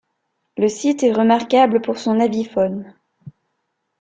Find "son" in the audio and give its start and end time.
1.99-2.19